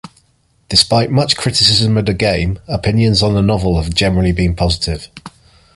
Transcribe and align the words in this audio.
Despite 0.67 1.11
much 1.11 1.35
criticism 1.37 1.95
of 1.95 2.07
the 2.07 2.15
game, 2.15 2.57
opinions 2.67 3.21
on 3.21 3.35
the 3.35 3.43
novel 3.43 3.79
have 3.79 3.93
generally 3.93 4.31
been 4.31 4.55
positive. 4.55 5.09